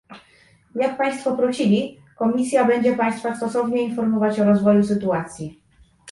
Jak 0.75 0.97
państwo 0.97 1.37
prosili, 1.37 1.97
Komisja 2.17 2.65
będzie 2.65 2.97
państwa 2.97 3.35
stosownie 3.35 3.83
informować 3.83 4.39
o 4.39 4.43
rozwoju 4.43 4.83
sytuacji 4.83 5.61